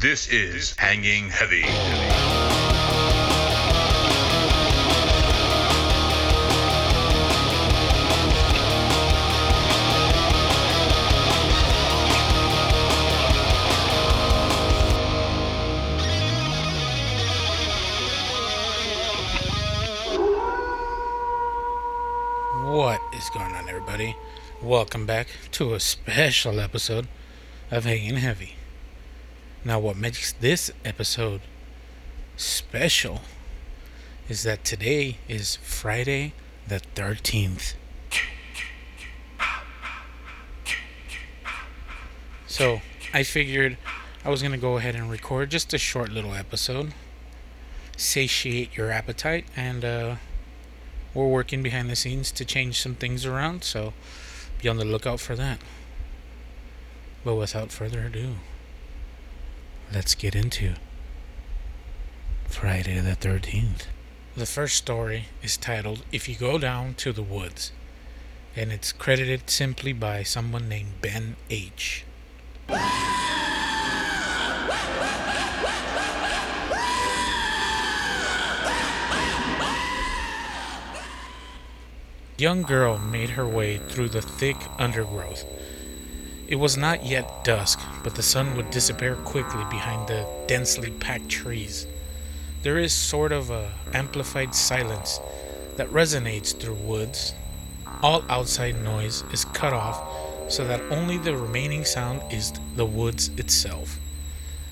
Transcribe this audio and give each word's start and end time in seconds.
This 0.00 0.28
is 0.28 0.74
Hanging 0.78 1.28
Heavy. 1.28 1.60
What 22.64 23.02
is 23.12 23.28
going 23.28 23.52
on, 23.52 23.68
everybody? 23.68 24.16
Welcome 24.62 25.04
back 25.04 25.26
to 25.52 25.74
a 25.74 25.80
special 25.80 26.58
episode 26.58 27.06
of 27.70 27.84
Hanging 27.84 28.16
Heavy. 28.16 28.54
Now, 29.62 29.78
what 29.78 29.96
makes 29.96 30.32
this 30.32 30.70
episode 30.86 31.42
special 32.36 33.20
is 34.26 34.42
that 34.44 34.64
today 34.64 35.18
is 35.28 35.56
Friday 35.56 36.32
the 36.66 36.80
13th. 36.94 37.74
So, 42.46 42.80
I 43.12 43.22
figured 43.22 43.76
I 44.24 44.30
was 44.30 44.40
going 44.40 44.52
to 44.52 44.58
go 44.58 44.78
ahead 44.78 44.94
and 44.94 45.10
record 45.10 45.50
just 45.50 45.74
a 45.74 45.78
short 45.78 46.10
little 46.10 46.32
episode, 46.32 46.94
satiate 47.98 48.74
your 48.74 48.90
appetite, 48.90 49.44
and, 49.54 49.84
uh, 49.84 50.16
we're 51.12 51.26
working 51.28 51.62
behind 51.62 51.90
the 51.90 51.96
scenes 51.96 52.32
to 52.32 52.46
change 52.46 52.80
some 52.80 52.94
things 52.94 53.26
around, 53.26 53.62
so 53.64 53.92
be 54.62 54.70
on 54.70 54.78
the 54.78 54.84
lookout 54.86 55.20
for 55.20 55.36
that. 55.36 55.58
But 57.24 57.34
without 57.34 57.72
further 57.72 58.06
ado, 58.06 58.36
let's 59.92 60.14
get 60.14 60.36
into 60.36 60.74
Friday 62.46 63.00
the 63.00 63.16
13th. 63.16 63.86
The 64.36 64.46
first 64.46 64.76
story 64.76 65.26
is 65.42 65.56
titled 65.56 66.04
If 66.12 66.28
You 66.28 66.36
Go 66.36 66.58
Down 66.58 66.94
to 66.94 67.12
the 67.12 67.22
Woods, 67.22 67.72
and 68.54 68.70
it's 68.70 68.92
credited 68.92 69.50
simply 69.50 69.92
by 69.92 70.22
someone 70.22 70.68
named 70.68 71.00
Ben 71.00 71.36
H. 71.48 72.04
young 82.40 82.62
girl 82.62 82.96
made 82.96 83.30
her 83.30 83.46
way 83.46 83.76
through 83.76 84.08
the 84.08 84.22
thick 84.22 84.56
undergrowth. 84.78 85.44
It 86.50 86.56
was 86.56 86.76
not 86.76 87.06
yet 87.06 87.44
dusk, 87.44 87.80
but 88.04 88.16
the 88.16 88.22
sun 88.22 88.54
would 88.56 88.70
disappear 88.70 89.14
quickly 89.14 89.64
behind 89.70 90.08
the 90.08 90.26
densely 90.46 90.90
packed 90.90 91.30
trees. 91.30 91.86
There 92.62 92.76
is 92.76 92.92
sort 92.92 93.32
of 93.32 93.48
a 93.50 93.72
amplified 93.94 94.54
silence 94.54 95.20
that 95.76 95.88
resonates 95.88 96.54
through 96.54 96.74
woods. 96.74 97.32
All 98.02 98.22
outside 98.28 98.82
noise 98.82 99.24
is 99.32 99.46
cut 99.46 99.72
off 99.72 100.52
so 100.52 100.66
that 100.66 100.82
only 100.90 101.16
the 101.16 101.34
remaining 101.34 101.86
sound 101.86 102.20
is 102.30 102.52
the 102.76 102.84
woods 102.84 103.30
itself. 103.38 103.98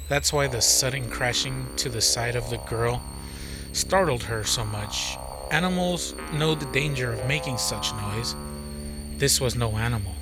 That's 0.08 0.32
why 0.32 0.48
the 0.48 0.60
sudden 0.60 1.08
crashing 1.08 1.68
to 1.76 1.88
the 1.88 2.02
side 2.02 2.36
of 2.36 2.50
the 2.50 2.58
girl 2.58 3.00
startled 3.72 4.24
her 4.24 4.44
so 4.44 4.64
much 4.64 5.16
Animals 5.50 6.14
know 6.34 6.54
the 6.54 6.66
danger 6.72 7.10
of 7.10 7.26
making 7.26 7.56
such 7.56 7.92
noise. 7.94 8.36
This 9.16 9.40
was 9.40 9.56
no 9.56 9.78
animal. 9.78 10.14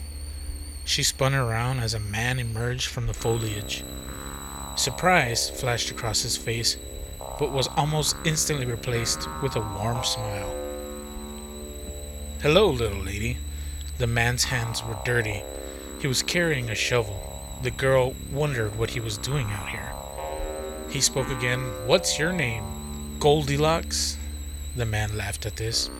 She 0.87 1.03
spun 1.03 1.34
around 1.34 1.81
as 1.81 1.95
a 1.95 1.98
man 1.98 2.39
emerged 2.39 2.87
from 2.87 3.09
the 3.09 3.12
foliage. 3.12 3.83
Surprise 4.77 5.51
flashed 5.51 5.91
across 5.91 6.23
his 6.23 6.37
face, 6.37 6.77
but 7.41 7.51
was 7.51 7.67
almost 7.77 8.15
instantly 8.25 8.67
replaced 8.67 9.29
with 9.42 9.57
a 9.57 9.61
warm 9.61 10.05
smile. 10.05 10.55
Hello, 12.41 12.70
little 12.70 13.02
lady. 13.02 13.39
The 13.98 14.07
man's 14.07 14.45
hands 14.45 14.85
were 14.85 14.97
dirty. 15.05 15.42
He 16.01 16.07
was 16.07 16.23
carrying 16.23 16.70
a 16.70 16.77
shovel. 16.77 17.20
The 17.63 17.73
girl 17.73 18.14
wondered 18.30 18.79
what 18.79 18.91
he 18.91 19.01
was 19.01 19.18
doing 19.18 19.48
out 19.51 19.68
here. 19.68 19.92
He 20.89 21.01
spoke 21.01 21.30
again. 21.30 21.61
What's 21.86 22.17
your 22.17 22.33
name? 22.33 23.17
Goldilocks? 23.18 24.18
The 24.77 24.86
man 24.86 25.17
laughed 25.17 25.47
at 25.47 25.57
this. 25.57 25.91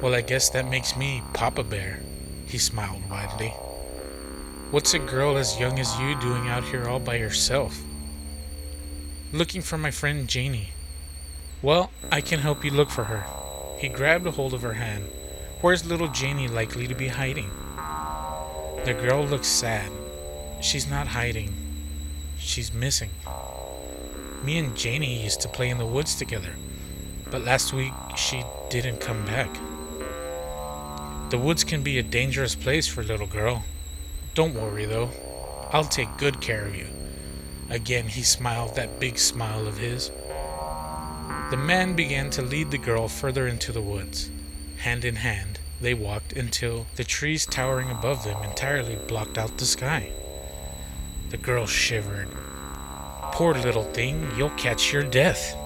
Well, 0.00 0.14
I 0.14 0.22
guess 0.22 0.48
that 0.48 0.70
makes 0.70 0.96
me 0.96 1.22
Papa 1.34 1.62
Bear. 1.62 2.00
He 2.46 2.56
smiled 2.56 3.10
widely. 3.10 3.52
What's 4.74 4.92
a 4.92 4.98
girl 4.98 5.36
as 5.36 5.60
young 5.60 5.78
as 5.78 5.96
you 6.00 6.18
doing 6.20 6.48
out 6.48 6.64
here 6.64 6.88
all 6.88 6.98
by 6.98 7.18
herself? 7.18 7.80
Looking 9.32 9.62
for 9.62 9.78
my 9.78 9.92
friend 9.92 10.26
Janie. 10.26 10.70
Well, 11.62 11.92
I 12.10 12.20
can 12.20 12.40
help 12.40 12.64
you 12.64 12.72
look 12.72 12.90
for 12.90 13.04
her. 13.04 13.24
He 13.78 13.86
grabbed 13.86 14.26
a 14.26 14.32
hold 14.32 14.52
of 14.52 14.62
her 14.62 14.72
hand. 14.72 15.04
Where's 15.60 15.86
little 15.86 16.08
Janie 16.08 16.48
likely 16.48 16.88
to 16.88 16.94
be 16.96 17.06
hiding? 17.06 17.50
The 18.84 18.94
girl 18.94 19.24
looks 19.24 19.46
sad. 19.46 19.92
She's 20.60 20.90
not 20.90 21.06
hiding. 21.06 21.54
She's 22.36 22.74
missing. 22.74 23.10
Me 24.42 24.58
and 24.58 24.76
Janie 24.76 25.22
used 25.22 25.40
to 25.42 25.48
play 25.48 25.70
in 25.70 25.78
the 25.78 25.86
woods 25.86 26.16
together. 26.16 26.56
But 27.30 27.44
last 27.44 27.72
week, 27.72 27.92
she 28.16 28.42
didn't 28.70 29.00
come 29.00 29.24
back. 29.24 29.56
The 31.30 31.38
woods 31.38 31.62
can 31.62 31.84
be 31.84 32.00
a 32.00 32.02
dangerous 32.02 32.56
place 32.56 32.88
for 32.88 33.02
a 33.02 33.04
little 33.04 33.28
girl. 33.28 33.62
Don't 34.34 34.54
worry, 34.54 34.84
though. 34.84 35.10
I'll 35.72 35.84
take 35.84 36.16
good 36.18 36.40
care 36.40 36.66
of 36.66 36.74
you. 36.74 36.88
Again, 37.70 38.08
he 38.08 38.22
smiled 38.22 38.74
that 38.74 38.98
big 38.98 39.16
smile 39.16 39.66
of 39.66 39.78
his. 39.78 40.10
The 41.50 41.56
man 41.56 41.94
began 41.94 42.30
to 42.30 42.42
lead 42.42 42.70
the 42.70 42.78
girl 42.78 43.06
further 43.06 43.46
into 43.46 43.70
the 43.70 43.80
woods. 43.80 44.30
Hand 44.78 45.04
in 45.04 45.16
hand, 45.16 45.60
they 45.80 45.94
walked 45.94 46.32
until 46.32 46.86
the 46.96 47.04
trees 47.04 47.46
towering 47.46 47.90
above 47.90 48.24
them 48.24 48.42
entirely 48.42 48.96
blocked 48.96 49.38
out 49.38 49.56
the 49.58 49.64
sky. 49.64 50.10
The 51.30 51.36
girl 51.36 51.66
shivered. 51.66 52.28
Poor 53.32 53.54
little 53.54 53.84
thing, 53.84 54.30
you'll 54.36 54.50
catch 54.50 54.92
your 54.92 55.04
death. 55.04 55.56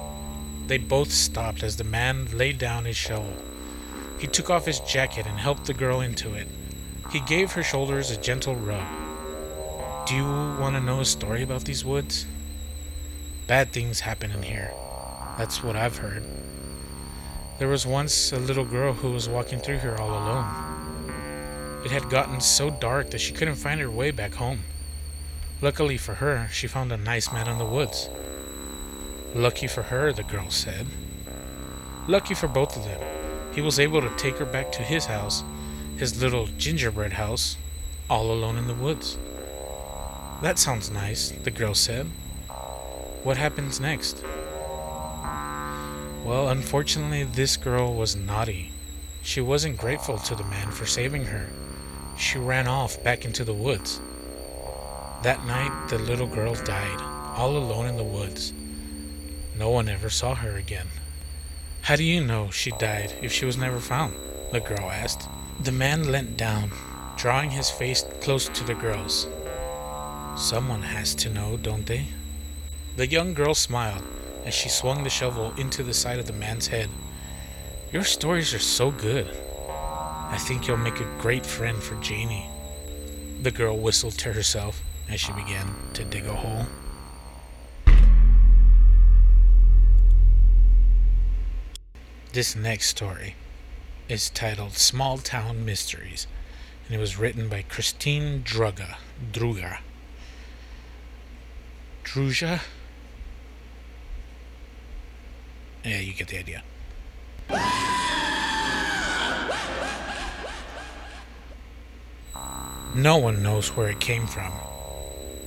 They 0.67 0.79
both 0.79 1.11
stopped 1.11 1.63
as 1.63 1.77
the 1.77 1.85
man 1.85 2.29
laid 2.33 2.59
down 2.59 2.85
his 2.85 2.97
shovel. 2.97 3.35
He 4.19 4.27
took 4.27 4.51
off 4.51 4.67
his 4.67 4.81
jacket 4.81 5.27
and 5.27 5.39
helped 5.39 5.65
the 5.65 5.75
girl 5.75 6.01
into 6.01 6.35
it. 6.35 6.49
He 7.11 7.21
gave 7.21 7.53
her 7.53 7.63
shoulders 7.63 8.11
a 8.11 8.19
gentle 8.19 8.55
rub. 8.55 8.87
Do 10.07 10.15
you 10.15 10.25
want 10.25 10.77
to 10.77 10.81
know 10.81 11.01
a 11.01 11.07
story 11.07 11.43
about 11.43 11.65
these 11.65 11.83
woods? 11.83 12.27
Bad 13.47 13.73
things 13.73 14.01
happen 14.01 14.31
in 14.31 14.43
here. 14.43 14.73
That's 15.39 15.63
what 15.63 15.75
I've 15.75 15.97
heard. 15.97 16.23
There 17.59 17.69
was 17.69 17.87
once 17.87 18.31
a 18.33 18.39
little 18.39 18.65
girl 18.65 18.93
who 18.93 19.11
was 19.11 19.27
walking 19.27 19.59
through 19.59 19.79
here 19.79 19.97
all 19.97 20.11
alone. 20.11 21.83
It 21.83 21.91
had 21.91 22.11
gotten 22.11 22.41
so 22.41 22.69
dark 22.69 23.11
that 23.11 23.21
she 23.21 23.33
couldn't 23.33 23.55
find 23.55 23.81
her 23.81 23.91
way 23.91 24.11
back 24.11 24.35
home. 24.35 24.61
Luckily 25.63 25.97
for 25.97 26.15
her, 26.15 26.49
she 26.53 26.67
found 26.67 26.93
a 26.93 26.99
nice 26.99 27.33
man 27.33 27.49
in 27.49 27.57
the 27.57 27.65
woods. 27.65 28.11
Lucky 29.35 29.67
for 29.67 29.85
her, 29.85 30.13
the 30.13 30.25
girl 30.25 30.51
said. 30.51 30.87
Lucky 32.07 32.35
for 32.35 32.49
both 32.49 32.77
of 32.77 32.85
them. 32.85 33.01
He 33.55 33.63
was 33.63 33.81
able 33.81 34.03
to 34.03 34.15
take 34.17 34.37
her 34.37 34.45
back 34.45 34.71
to 34.73 34.83
his 34.83 35.07
house, 35.07 35.43
his 35.99 36.23
little 36.23 36.47
gingerbread 36.57 37.15
house, 37.15 37.57
all 38.09 38.31
alone 38.31 38.57
in 38.57 38.69
the 38.69 38.75
woods. 38.75 39.19
That 40.43 40.59
sounds 40.59 40.91
nice, 40.91 41.31
the 41.31 41.51
girl 41.51 41.75
said. 41.75 42.07
What 43.25 43.37
happens 43.37 43.81
next? 43.81 44.23
Well, 46.25 46.49
unfortunately, 46.49 47.25
this 47.25 47.57
girl 47.57 47.95
was 47.95 48.15
naughty. 48.15 48.71
She 49.23 49.41
wasn't 49.41 49.77
grateful 49.77 50.19
to 50.19 50.37
the 50.37 50.45
man 50.45 50.71
for 50.71 50.87
saving 50.87 51.25
her. 51.27 51.49
She 52.17 52.39
ran 52.39 52.69
off 52.69 53.03
back 53.03 53.25
into 53.25 53.45
the 53.45 53.53
woods. 53.53 54.01
That 55.25 55.45
night, 55.47 55.89
the 55.89 55.99
little 55.99 56.29
girl 56.29 56.55
died, 56.55 57.01
all 57.37 57.57
alone 57.57 57.87
in 57.87 57.97
the 57.97 58.05
woods. 58.05 58.53
No 59.59 59.71
one 59.71 59.89
ever 59.89 60.11
saw 60.11 60.37
her 60.37 60.57
again. 60.57 60.87
How 61.83 61.97
do 61.97 62.05
you 62.05 62.25
know 62.25 62.51
she 62.51 62.71
died 62.71 63.15
if 63.21 63.33
she 63.33 63.45
was 63.45 63.57
never 63.57 63.81
found? 63.81 64.15
The 64.53 64.61
girl 64.61 64.91
asked. 64.91 65.29
The 65.61 65.73
man 65.73 66.13
leant 66.13 66.37
down, 66.37 66.71
drawing 67.17 67.51
his 67.51 67.69
face 67.69 68.05
close 68.21 68.49
to 68.49 68.63
the 68.63 68.75
girl's. 68.75 69.27
Someone 70.37 70.83
has 70.83 71.17
to 71.17 71.29
know, 71.29 71.57
don't 71.57 71.85
they? 71.85 72.07
The 72.95 73.09
young 73.09 73.35
girl 73.35 73.55
smiled 73.55 74.05
as 74.45 74.55
she 74.55 74.69
swung 74.69 75.03
the 75.03 75.11
shovel 75.11 75.53
into 75.57 75.83
the 75.83 75.93
side 75.93 76.21
of 76.21 76.27
the 76.27 76.33
man's 76.33 76.69
head. 76.69 76.89
Your 77.93 78.05
stories 78.05 78.55
are 78.55 78.61
so 78.61 78.93
good. 78.93 79.27
I 79.69 80.39
think 80.39 80.69
you'll 80.69 80.77
make 80.77 81.01
a 81.01 81.19
great 81.19 81.45
friend 81.45 81.83
for 81.83 81.97
Janie. 81.97 82.49
The 83.43 83.51
girl 83.51 83.77
whistled 83.77 84.17
to 84.19 84.33
herself 84.33 84.81
as 85.09 85.19
she 85.19 85.33
began 85.33 85.75
to 85.95 86.05
dig 86.05 86.27
a 86.27 86.35
hole. 86.35 86.67
This 92.33 92.55
next 92.55 92.87
story 92.87 93.35
is 94.09 94.31
titled 94.31 94.73
Small 94.73 95.19
Town 95.19 95.67
Mysteries, 95.67 96.27
and 96.87 96.97
it 96.97 96.99
was 96.99 97.19
written 97.19 97.49
by 97.49 97.63
Christine 97.63 98.41
Druga. 98.43 98.97
Druga. 99.33 99.81
Druja. 102.05 102.63
Yeah, 105.85 106.01
you 106.01 106.15
get 106.15 106.29
the 106.29 106.39
idea. 106.39 106.63
No 112.95 113.19
one 113.19 113.43
knows 113.43 113.77
where 113.77 113.89
it 113.89 114.01
came 114.01 114.27
from. 114.27 114.53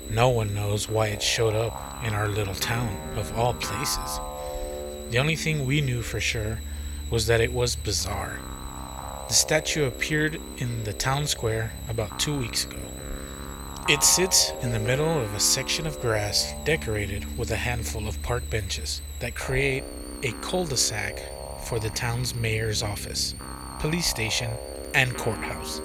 No 0.09 0.29
one 0.29 0.53
knows 0.53 0.87
why 0.87 1.07
it 1.07 1.23
showed 1.23 1.55
up 1.55 2.03
in 2.05 2.13
our 2.13 2.27
little 2.27 2.53
town, 2.53 2.95
of 3.17 3.35
all 3.37 3.55
places. 3.55 4.19
The 5.09 5.17
only 5.17 5.35
thing 5.35 5.65
we 5.65 5.81
knew 5.81 6.03
for 6.03 6.19
sure 6.19 6.59
was 7.09 7.25
that 7.25 7.41
it 7.41 7.51
was 7.51 7.75
bizarre. 7.75 8.39
The 9.31 9.37
statue 9.37 9.85
appeared 9.85 10.41
in 10.57 10.83
the 10.83 10.91
town 10.91 11.25
square 11.25 11.71
about 11.87 12.19
two 12.19 12.37
weeks 12.37 12.65
ago. 12.65 12.81
It 13.87 14.03
sits 14.03 14.51
in 14.61 14.73
the 14.73 14.79
middle 14.79 15.21
of 15.21 15.33
a 15.33 15.39
section 15.39 15.87
of 15.87 16.01
grass 16.01 16.53
decorated 16.65 17.37
with 17.37 17.49
a 17.51 17.55
handful 17.55 18.09
of 18.09 18.21
park 18.23 18.49
benches 18.49 19.01
that 19.19 19.33
create 19.33 19.85
a 20.23 20.33
cul 20.41 20.65
de 20.65 20.75
sac 20.75 21.23
for 21.63 21.79
the 21.79 21.91
town's 21.91 22.35
mayor's 22.35 22.83
office, 22.83 23.33
police 23.79 24.05
station, 24.05 24.51
and 24.93 25.15
courthouse. 25.15 25.79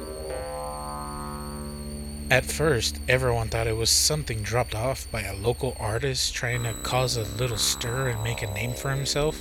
At 2.33 2.47
first, 2.47 2.99
everyone 3.09 3.49
thought 3.49 3.69
it 3.69 3.77
was 3.77 3.91
something 3.91 4.43
dropped 4.43 4.75
off 4.75 5.09
by 5.13 5.23
a 5.23 5.37
local 5.37 5.77
artist 5.79 6.35
trying 6.35 6.65
to 6.65 6.75
cause 6.83 7.17
a 7.17 7.23
little 7.23 7.59
stir 7.59 8.09
and 8.09 8.25
make 8.25 8.43
a 8.43 8.53
name 8.53 8.75
for 8.75 8.91
himself. 8.91 9.41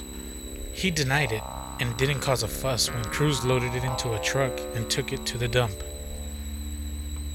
He 0.74 0.92
denied 0.92 1.31
it 1.31 1.42
and 1.80 1.95
didn't 1.98 2.22
cause 2.22 2.44
a 2.44 2.48
fuss 2.48 2.89
when 2.89 3.04
crews 3.06 3.44
loaded 3.44 3.74
it 3.75 3.83
into 3.83 4.13
a 4.13 4.19
truck 4.19 4.60
and 4.74 4.89
took 4.89 5.12
it 5.12 5.25
to 5.25 5.38
the 5.38 5.48
dump. 5.48 5.83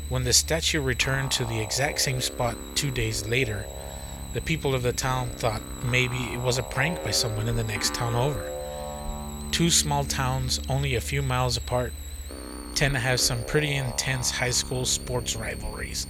When 0.08 0.24
the 0.24 0.32
statue 0.32 0.80
returned 0.80 1.30
to 1.32 1.44
the 1.44 1.60
exact 1.60 2.00
same 2.00 2.20
spot 2.20 2.56
two 2.74 2.90
days 2.90 3.28
later, 3.28 3.64
the 4.32 4.40
people 4.40 4.74
of 4.74 4.82
the 4.82 4.92
town 4.92 5.28
thought 5.30 5.62
maybe 5.84 6.16
it 6.32 6.40
was 6.40 6.58
a 6.58 6.62
prank 6.62 7.02
by 7.04 7.10
someone 7.10 7.48
in 7.48 7.56
the 7.56 7.64
next 7.64 7.94
town 7.94 8.14
over. 8.14 8.50
Two 9.50 9.70
small 9.70 10.04
towns, 10.04 10.60
only 10.68 10.94
a 10.94 11.00
few 11.00 11.22
miles 11.22 11.56
apart, 11.56 11.92
tend 12.74 12.94
to 12.94 13.00
have 13.00 13.20
some 13.20 13.44
pretty 13.44 13.74
intense 13.74 14.30
high 14.30 14.50
school 14.50 14.84
sports 14.84 15.36
rivalries. 15.36 16.06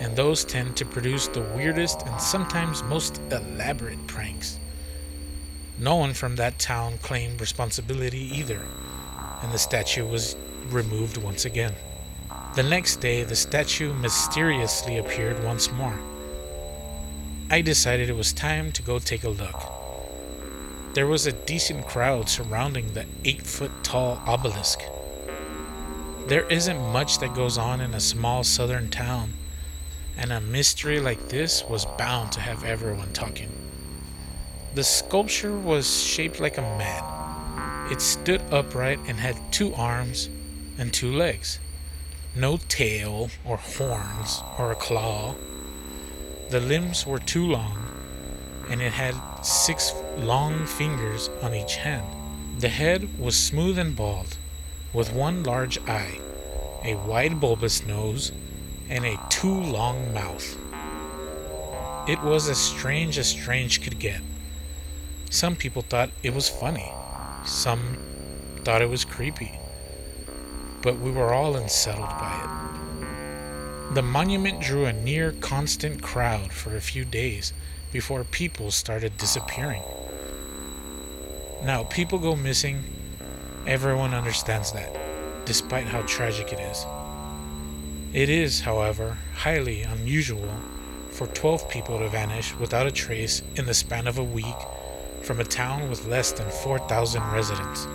And 0.00 0.14
those 0.14 0.44
tend 0.44 0.76
to 0.76 0.84
produce 0.84 1.28
the 1.28 1.42
weirdest 1.56 2.02
and 2.06 2.20
sometimes 2.20 2.82
most 2.82 3.20
elaborate 3.30 4.04
pranks. 4.06 4.58
No 5.80 5.94
one 5.94 6.12
from 6.12 6.34
that 6.36 6.58
town 6.58 6.98
claimed 6.98 7.40
responsibility 7.40 8.36
either, 8.36 8.62
and 9.42 9.52
the 9.52 9.58
statue 9.58 10.04
was 10.04 10.34
removed 10.70 11.16
once 11.16 11.44
again. 11.44 11.74
The 12.56 12.64
next 12.64 12.96
day, 12.96 13.22
the 13.22 13.36
statue 13.36 13.94
mysteriously 13.94 14.98
appeared 14.98 15.44
once 15.44 15.70
more. 15.70 15.96
I 17.48 17.60
decided 17.60 18.10
it 18.10 18.16
was 18.16 18.32
time 18.32 18.72
to 18.72 18.82
go 18.82 18.98
take 18.98 19.22
a 19.22 19.28
look. 19.28 19.62
There 20.94 21.06
was 21.06 21.26
a 21.26 21.32
decent 21.32 21.86
crowd 21.86 22.28
surrounding 22.28 22.94
the 22.94 23.06
8 23.24 23.46
foot 23.46 23.70
tall 23.84 24.20
obelisk. 24.26 24.80
There 26.26 26.46
isn't 26.48 26.92
much 26.92 27.20
that 27.20 27.34
goes 27.34 27.56
on 27.56 27.80
in 27.80 27.94
a 27.94 28.00
small 28.00 28.42
southern 28.42 28.90
town, 28.90 29.34
and 30.16 30.32
a 30.32 30.40
mystery 30.40 30.98
like 30.98 31.28
this 31.28 31.62
was 31.64 31.86
bound 31.96 32.32
to 32.32 32.40
have 32.40 32.64
everyone 32.64 33.12
talking. 33.12 33.67
The 34.74 34.84
sculpture 34.84 35.56
was 35.56 36.02
shaped 36.02 36.40
like 36.40 36.58
a 36.58 36.62
man. 36.62 37.90
It 37.90 38.02
stood 38.02 38.42
upright 38.52 38.98
and 39.06 39.18
had 39.18 39.36
two 39.50 39.74
arms 39.74 40.28
and 40.76 40.92
two 40.92 41.10
legs. 41.10 41.58
No 42.36 42.58
tail 42.68 43.30
or 43.46 43.56
horns 43.56 44.42
or 44.58 44.70
a 44.70 44.76
claw. 44.76 45.34
The 46.50 46.60
limbs 46.60 47.06
were 47.06 47.18
too 47.18 47.46
long, 47.46 47.78
and 48.68 48.82
it 48.82 48.92
had 48.92 49.14
six 49.42 49.94
long 50.18 50.66
fingers 50.66 51.30
on 51.42 51.54
each 51.54 51.76
hand. 51.76 52.06
The 52.60 52.68
head 52.68 53.18
was 53.18 53.36
smooth 53.36 53.78
and 53.78 53.96
bald 53.96 54.36
with 54.92 55.12
one 55.12 55.42
large 55.44 55.78
eye, 55.88 56.18
a 56.84 56.94
wide 56.94 57.40
bulbous 57.40 57.86
nose, 57.86 58.32
and 58.90 59.04
a 59.04 59.18
too 59.30 59.60
long 59.60 60.12
mouth. 60.12 60.56
It 62.06 62.22
was 62.22 62.48
as 62.48 62.58
strange 62.58 63.18
as 63.18 63.28
strange 63.28 63.82
could 63.82 63.98
get. 63.98 64.20
Some 65.30 65.56
people 65.56 65.82
thought 65.82 66.10
it 66.22 66.34
was 66.34 66.48
funny, 66.48 66.90
some 67.44 67.98
thought 68.64 68.82
it 68.82 68.88
was 68.88 69.04
creepy, 69.04 69.52
but 70.82 70.98
we 70.98 71.10
were 71.10 71.32
all 71.32 71.56
unsettled 71.56 72.08
by 72.08 72.40
it. 72.42 73.94
The 73.94 74.02
monument 74.02 74.60
drew 74.60 74.84
a 74.84 74.92
near 74.92 75.32
constant 75.32 76.02
crowd 76.02 76.52
for 76.52 76.76
a 76.76 76.80
few 76.80 77.04
days 77.04 77.52
before 77.92 78.24
people 78.24 78.70
started 78.70 79.16
disappearing. 79.16 79.82
Now, 81.62 81.84
people 81.84 82.18
go 82.18 82.36
missing 82.36 82.84
Everyone 83.68 84.14
understands 84.14 84.72
that, 84.72 84.96
despite 85.44 85.88
how 85.88 86.00
tragic 86.06 86.54
it 86.54 86.58
is. 86.58 86.86
It 88.14 88.30
is, 88.30 88.62
however, 88.62 89.18
highly 89.34 89.82
unusual 89.82 90.48
for 91.10 91.26
12 91.26 91.68
people 91.68 91.98
to 91.98 92.08
vanish 92.08 92.54
without 92.54 92.86
a 92.86 92.90
trace 92.90 93.42
in 93.56 93.66
the 93.66 93.74
span 93.74 94.06
of 94.06 94.16
a 94.16 94.24
week 94.24 94.56
from 95.28 95.40
a 95.40 95.44
town 95.44 95.90
with 95.90 96.06
less 96.06 96.32
than 96.32 96.48
4,000 96.48 97.22
residents. 97.32 97.86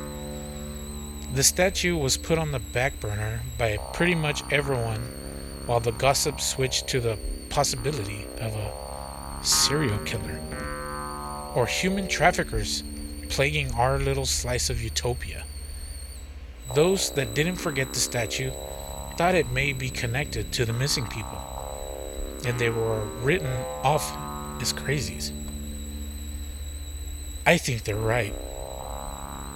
The 1.33 1.41
statue 1.41 1.97
was 1.97 2.15
put 2.15 2.37
on 2.37 2.51
the 2.51 2.59
back 2.59 2.99
burner 2.99 3.41
by 3.57 3.77
pretty 3.91 4.13
much 4.13 4.43
everyone 4.51 5.01
while 5.65 5.79
the 5.79 5.93
gossip 5.93 6.39
switched 6.39 6.87
to 6.89 6.99
the 6.99 7.17
possibility 7.49 8.27
of 8.39 8.53
a 8.53 8.71
serial 9.41 9.97
killer 10.05 10.39
or 11.55 11.65
human 11.65 12.07
traffickers 12.07 12.83
plaguing 13.29 13.71
our 13.71 13.97
little 13.97 14.27
slice 14.27 14.69
of 14.69 14.83
utopia. 14.83 15.43
Those 16.75 17.09
that 17.13 17.33
didn't 17.33 17.55
forget 17.55 17.95
the 17.95 17.99
statue 17.99 18.51
thought 19.17 19.33
it 19.33 19.49
may 19.49 19.73
be 19.73 19.89
connected 19.89 20.51
to 20.51 20.65
the 20.65 20.73
missing 20.73 21.07
people, 21.07 21.41
and 22.45 22.59
they 22.59 22.69
were 22.69 23.05
written 23.23 23.51
off 23.81 24.15
as 24.61 24.71
crazies. 24.71 25.31
I 27.45 27.57
think 27.57 27.83
they're 27.83 27.95
right. 27.95 28.33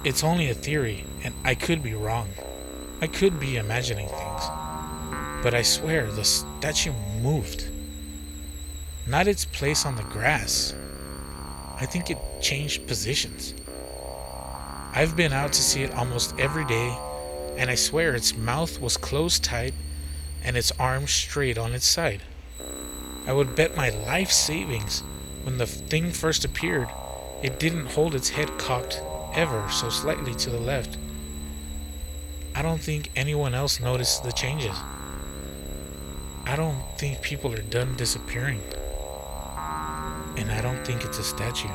It's 0.04 0.22
only 0.22 0.50
a 0.50 0.54
theory, 0.54 1.04
and 1.24 1.34
I 1.44 1.54
could 1.54 1.82
be 1.82 1.94
wrong. 1.94 2.28
I 3.00 3.06
could 3.06 3.40
be 3.40 3.56
imagining 3.56 4.08
things. 4.08 4.42
But 5.42 5.54
I 5.54 5.62
swear 5.62 6.10
the 6.10 6.24
statue 6.24 6.92
moved. 7.20 7.70
Not 9.06 9.28
its 9.28 9.44
place 9.44 9.86
on 9.86 9.96
the 9.96 10.02
grass. 10.04 10.74
I 11.80 11.86
think 11.86 12.10
it 12.10 12.18
changed 12.40 12.86
positions. 12.86 13.54
I've 14.94 15.16
been 15.16 15.32
out 15.32 15.52
to 15.52 15.62
see 15.62 15.82
it 15.82 15.94
almost 15.94 16.34
every 16.38 16.64
day 16.64 16.96
and 17.58 17.70
I 17.70 17.74
swear 17.74 18.14
its 18.14 18.36
mouth 18.36 18.80
was 18.80 18.96
closed 18.96 19.42
tight 19.42 19.74
and 20.44 20.56
its 20.56 20.70
arms 20.78 21.10
straight 21.10 21.58
on 21.58 21.74
its 21.74 21.86
side. 21.86 22.22
I 23.26 23.32
would 23.32 23.56
bet 23.56 23.76
my 23.76 23.90
life 23.90 24.30
savings 24.30 25.02
when 25.42 25.58
the 25.58 25.66
thing 25.66 26.12
first 26.12 26.44
appeared, 26.44 26.88
it 27.42 27.58
didn't 27.58 27.86
hold 27.86 28.14
its 28.14 28.30
head 28.30 28.58
cocked 28.58 29.00
ever 29.34 29.68
so 29.70 29.88
slightly 29.88 30.34
to 30.34 30.50
the 30.50 30.58
left. 30.58 30.96
I 32.54 32.62
don't 32.62 32.80
think 32.80 33.10
anyone 33.14 33.54
else 33.54 33.78
noticed 33.78 34.24
the 34.24 34.32
changes. 34.32 34.76
I 36.44 36.56
don't 36.56 36.82
think 36.96 37.22
people 37.22 37.52
are 37.52 37.62
done 37.62 37.94
disappearing. 37.96 38.60
And 40.36 40.50
I 40.50 40.60
don't 40.60 40.84
think 40.84 41.04
it's 41.04 41.18
a 41.18 41.24
statue. 41.24 41.68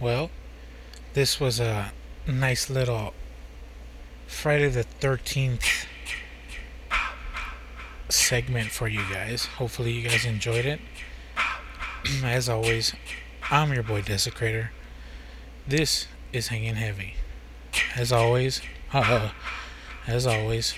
Well, 0.00 0.30
this 1.14 1.40
was 1.40 1.58
a 1.58 1.92
nice 2.26 2.70
little 2.70 3.14
Friday 4.28 4.68
the 4.68 4.84
13th 5.00 5.86
segment 8.08 8.70
for 8.70 8.88
you 8.88 9.02
guys. 9.12 9.46
Hopefully, 9.46 9.92
you 9.92 10.08
guys 10.08 10.24
enjoyed 10.24 10.64
it. 10.64 10.80
As 12.24 12.48
always, 12.48 12.94
I'm 13.50 13.72
your 13.72 13.82
boy 13.82 14.02
Desecrator. 14.02 14.68
This 15.66 16.06
is 16.32 16.48
Hanging 16.48 16.76
Heavy. 16.76 17.14
As 17.94 18.12
always, 18.12 18.62
as 20.06 20.26
always, 20.26 20.74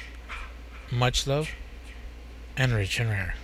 much 0.91 1.27
love 1.27 1.51
and 2.57 2.73
rich 2.73 2.99
and 2.99 3.11
rare. 3.11 3.35